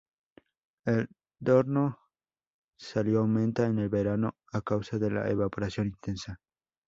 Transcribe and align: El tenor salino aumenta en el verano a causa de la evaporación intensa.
El 0.83 1.09
tenor 1.43 1.99
salino 2.75 3.19
aumenta 3.19 3.67
en 3.67 3.77
el 3.77 3.89
verano 3.89 4.35
a 4.51 4.61
causa 4.63 4.97
de 4.97 5.11
la 5.11 5.29
evaporación 5.29 5.89
intensa. 5.89 6.39